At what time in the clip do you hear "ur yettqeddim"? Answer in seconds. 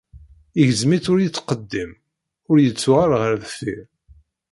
1.11-1.91